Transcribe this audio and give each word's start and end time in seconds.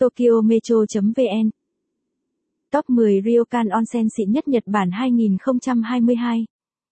Tokyo 0.00 0.40
Metro.vn 0.44 1.50
Top 2.72 2.90
10 2.90 3.22
Ryokan 3.24 3.68
Onsen 3.68 4.08
xịn 4.16 4.30
nhất 4.30 4.48
Nhật 4.48 4.62
Bản 4.66 4.90
2022 4.90 6.46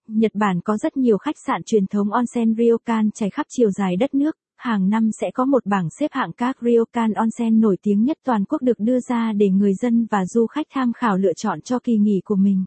Nhật 0.09 0.33
Bản 0.35 0.61
có 0.65 0.77
rất 0.77 0.97
nhiều 0.97 1.19
khách 1.19 1.35
sạn 1.47 1.63
truyền 1.67 1.87
thống 1.87 2.13
onsen 2.13 2.55
ryokan 2.55 3.11
trải 3.11 3.31
khắp 3.31 3.47
chiều 3.49 3.71
dài 3.71 3.97
đất 3.97 4.15
nước, 4.15 4.37
hàng 4.57 4.89
năm 4.89 5.11
sẽ 5.21 5.31
có 5.35 5.45
một 5.45 5.67
bảng 5.67 5.89
xếp 6.01 6.07
hạng 6.11 6.33
các 6.33 6.57
ryokan 6.61 7.13
onsen 7.13 7.61
nổi 7.61 7.77
tiếng 7.83 8.05
nhất 8.05 8.17
toàn 8.25 8.45
quốc 8.45 8.63
được 8.63 8.79
đưa 8.79 9.01
ra 9.09 9.33
để 9.33 9.49
người 9.49 9.75
dân 9.75 10.07
và 10.11 10.27
du 10.27 10.47
khách 10.47 10.67
tham 10.75 10.93
khảo 10.93 11.17
lựa 11.17 11.35
chọn 11.37 11.61
cho 11.61 11.79
kỳ 11.79 11.97
nghỉ 11.97 12.21
của 12.25 12.37
mình. 12.37 12.65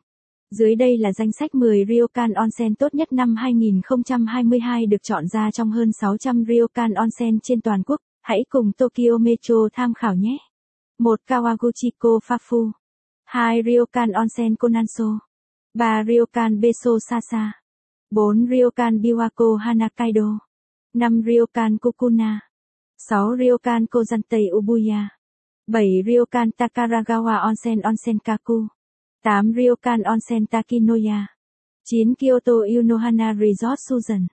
Dưới 0.52 0.76
đây 0.76 0.98
là 0.98 1.14
danh 1.14 1.32
sách 1.32 1.56
10 1.56 1.86
ryokan 1.86 2.34
onsen 2.34 2.76
tốt 2.76 2.94
nhất 2.94 3.14
năm 3.14 3.36
2022 3.36 4.86
được 4.86 5.04
chọn 5.04 5.28
ra 5.28 5.52
trong 5.52 5.72
hơn 5.72 5.92
600 6.02 6.44
ryokan 6.48 6.94
onsen 6.94 7.40
trên 7.44 7.62
toàn 7.62 7.84
quốc. 7.84 8.00
Hãy 8.22 8.46
cùng 8.50 8.72
Tokyo 8.78 9.18
Metro 9.18 9.70
tham 9.74 9.94
khảo 9.94 10.16
nhé. 10.16 10.38
1. 11.00 11.16
Kawaguchiko 11.28 12.20
Fafu 12.24 12.72
2. 13.26 13.62
Ryokan 13.62 14.12
Onsen 14.12 14.56
Konanso 14.56 15.20
3. 15.74 16.04
Ryokan 16.04 16.60
Beso 16.60 17.00
Sasa. 17.00 17.54
4. 18.12 18.48
Ryokan 18.48 19.02
Biwako 19.02 19.56
Hanakaido. 19.56 20.38
5. 20.94 21.22
Ryokan 21.24 21.78
Kokuna. 21.78 22.40
6. 22.98 23.36
Ryokan 23.36 23.88
Kozantei 23.88 24.52
Ubuya. 24.52 25.10
7. 25.68 26.04
Ryokan 26.04 26.52
Takaragawa 26.52 27.42
Onsen 27.50 27.82
Onsen 27.84 28.20
Kaku. 28.20 28.68
8. 29.24 29.54
Ryokan 29.54 30.04
Onsen 30.06 30.48
Takinoya. 30.48 31.28
9. 31.86 32.16
Kyoto 32.16 32.66
Yunohana 32.66 33.34
Resort 33.40 33.80
Susan. 33.80 34.28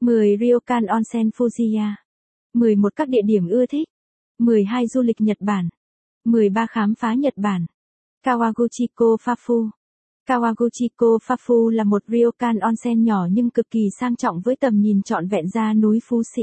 10. 0.00 0.36
Ryokan 0.36 0.84
Onsen 0.88 1.30
Fujiya. 1.32 1.96
11 2.54 2.96
các 2.96 3.08
địa 3.08 3.22
điểm 3.24 3.48
ưa 3.48 3.66
thích. 3.66 3.88
12 4.38 4.86
du 4.86 5.02
lịch 5.02 5.20
Nhật 5.20 5.36
Bản. 5.40 5.68
13 6.24 6.66
khám 6.66 6.94
phá 6.94 7.14
Nhật 7.14 7.34
Bản. 7.36 7.66
Kawaguchiko 8.24 9.16
Fafu. 9.16 9.70
Kawaguchiko 10.28 11.18
Fafu 11.18 11.68
là 11.68 11.84
một 11.84 12.02
ryokan 12.06 12.58
onsen 12.58 13.04
nhỏ 13.04 13.26
nhưng 13.30 13.50
cực 13.50 13.70
kỳ 13.70 13.80
sang 14.00 14.16
trọng 14.16 14.40
với 14.40 14.56
tầm 14.56 14.80
nhìn 14.80 15.02
trọn 15.02 15.28
vẹn 15.28 15.48
ra 15.48 15.74
núi 15.74 15.98
Phú 16.04 16.22
Sĩ. 16.36 16.42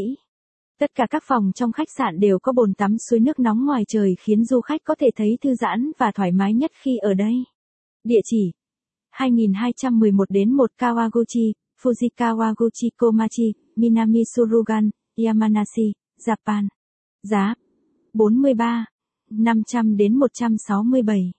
Tất 0.80 0.92
cả 0.96 1.08
các 1.10 1.24
phòng 1.26 1.52
trong 1.56 1.72
khách 1.72 1.88
sạn 1.98 2.20
đều 2.20 2.40
có 2.40 2.52
bồn 2.52 2.74
tắm 2.74 2.96
suối 3.10 3.20
nước 3.20 3.40
nóng 3.40 3.66
ngoài 3.66 3.84
trời 3.88 4.16
khiến 4.20 4.46
du 4.46 4.62
khách 4.62 4.82
có 4.84 4.96
thể 5.00 5.08
thấy 5.16 5.38
thư 5.42 5.56
giãn 5.56 5.92
và 5.98 6.12
thoải 6.16 6.32
mái 6.32 6.54
nhất 6.54 6.72
khi 6.84 6.98
ở 6.98 7.14
đây. 7.14 7.34
Địa 8.04 8.22
chỉ 8.24 8.52
2211 9.10 10.30
đến 10.30 10.54
1 10.54 10.72
Kawaguchi, 10.78 11.52
Fujikawaguchi 11.82 12.90
Komachi, 12.98 13.54
Minami 13.76 14.24
Surugan, 14.36 14.90
Yamanashi, 15.26 15.94
Japan. 16.26 16.68
Giá 17.24 17.54
43 18.14 18.86
500 19.30 19.98
đến 19.98 20.16
167 20.16 21.32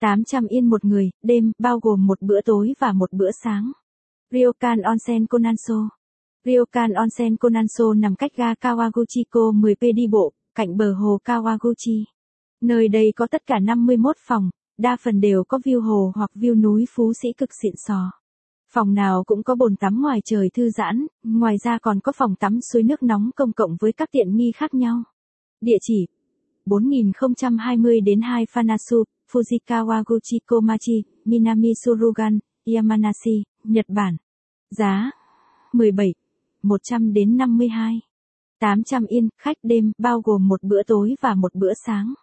800 0.00 0.46
yên 0.46 0.70
một 0.70 0.84
người, 0.84 1.10
đêm, 1.22 1.52
bao 1.58 1.78
gồm 1.78 2.06
một 2.06 2.22
bữa 2.22 2.40
tối 2.44 2.74
và 2.78 2.92
một 2.92 3.12
bữa 3.12 3.30
sáng. 3.42 3.72
Ryokan 4.30 4.82
Onsen 4.82 5.26
Konanso 5.26 5.88
Ryokan 6.44 6.92
Onsen 6.92 7.36
Konanso 7.36 7.94
nằm 7.94 8.14
cách 8.16 8.32
ga 8.36 8.54
Kawaguchiko 8.54 9.52
10p 9.52 9.94
đi 9.94 10.06
bộ, 10.06 10.32
cạnh 10.54 10.76
bờ 10.76 10.92
hồ 10.92 11.18
Kawaguchi. 11.24 12.04
Nơi 12.60 12.88
đây 12.88 13.12
có 13.16 13.26
tất 13.30 13.46
cả 13.46 13.58
51 13.58 14.16
phòng, 14.26 14.50
đa 14.78 14.96
phần 15.00 15.20
đều 15.20 15.44
có 15.44 15.58
view 15.58 15.80
hồ 15.80 16.12
hoặc 16.14 16.30
view 16.34 16.60
núi 16.60 16.84
Phú 16.94 17.12
Sĩ 17.22 17.28
cực 17.32 17.50
xịn 17.62 17.74
sò. 17.76 18.17
Phòng 18.78 18.94
nào 18.94 19.24
cũng 19.24 19.42
có 19.42 19.54
bồn 19.54 19.76
tắm 19.76 20.02
ngoài 20.02 20.20
trời 20.24 20.50
thư 20.54 20.70
giãn, 20.70 21.06
ngoài 21.22 21.56
ra 21.64 21.78
còn 21.78 22.00
có 22.00 22.12
phòng 22.16 22.34
tắm 22.34 22.58
suối 22.72 22.82
nước 22.82 23.02
nóng 23.02 23.30
công 23.36 23.52
cộng 23.52 23.76
với 23.80 23.92
các 23.92 24.08
tiện 24.12 24.36
nghi 24.36 24.52
khác 24.56 24.74
nhau. 24.74 25.02
Địa 25.60 25.76
chỉ 25.80 26.06
4020 26.66 28.00
đến 28.00 28.20
2 28.20 28.44
Fanasu, 28.44 29.04
Fujikawa 29.32 30.02
Guchikomachi, 30.06 31.02
Minami 31.24 31.72
Surugan, 31.84 32.38
Yamanashi, 32.74 33.42
Nhật 33.64 33.86
Bản. 33.88 34.16
Giá 34.70 35.10
17 35.72 36.14
100 36.62 37.12
đến 37.12 37.36
52 37.36 38.00
800 38.60 39.06
yên, 39.06 39.28
khách 39.40 39.56
đêm, 39.62 39.92
bao 39.98 40.20
gồm 40.20 40.48
một 40.48 40.62
bữa 40.62 40.82
tối 40.82 41.14
và 41.20 41.34
một 41.34 41.54
bữa 41.54 41.72
sáng. 41.86 42.14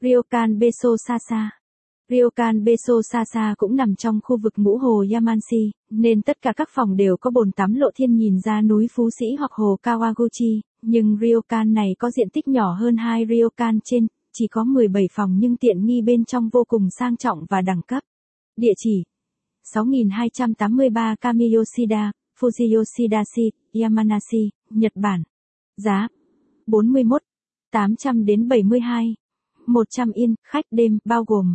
Ryokan 0.00 0.58
Beso 0.58 0.88
Sasa 1.06 1.50
Ryokan 2.08 2.64
Beso 2.64 2.94
Sasa 3.02 3.54
cũng 3.58 3.76
nằm 3.76 3.96
trong 3.96 4.20
khu 4.22 4.36
vực 4.36 4.52
ngũ 4.56 4.78
hồ 4.78 5.04
Yamanshi, 5.12 5.70
nên 5.90 6.22
tất 6.22 6.42
cả 6.42 6.52
các 6.56 6.68
phòng 6.72 6.96
đều 6.96 7.16
có 7.16 7.30
bồn 7.30 7.52
tắm 7.52 7.74
lộ 7.74 7.90
thiên 7.94 8.16
nhìn 8.16 8.40
ra 8.40 8.62
núi 8.62 8.86
Phú 8.94 9.10
Sĩ 9.18 9.26
hoặc 9.38 9.52
hồ 9.52 9.76
Kawaguchi, 9.82 10.60
nhưng 10.82 11.18
Ryokan 11.20 11.72
này 11.72 11.96
có 11.98 12.10
diện 12.10 12.28
tích 12.30 12.48
nhỏ 12.48 12.72
hơn 12.72 12.96
hai 12.96 13.26
Ryokan 13.28 13.78
trên, 13.84 14.06
chỉ 14.32 14.46
có 14.46 14.64
17 14.64 15.06
phòng 15.12 15.38
nhưng 15.38 15.56
tiện 15.56 15.86
nghi 15.86 16.02
bên 16.02 16.24
trong 16.24 16.48
vô 16.48 16.64
cùng 16.68 16.88
sang 16.98 17.16
trọng 17.16 17.46
và 17.48 17.60
đẳng 17.60 17.82
cấp. 17.82 18.02
Địa 18.56 18.72
chỉ 18.76 19.04
6283 19.62 21.16
Kamiyoshida, 21.20 22.12
Fujiyoshidashi, 22.40 23.50
Yamanashi, 23.82 24.50
Nhật 24.70 24.92
Bản. 24.94 25.22
Giá 25.76 26.08
41 26.66 27.22
800 27.72 28.24
đến 28.24 28.48
72 28.48 29.14
100 29.66 30.12
yên, 30.12 30.34
khách 30.42 30.64
đêm, 30.70 30.98
bao 31.04 31.24
gồm. 31.24 31.54